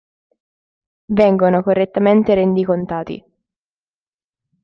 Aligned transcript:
Vengono 1.13 1.61
correttamente 1.61 2.33
rendicontati. 2.33 3.23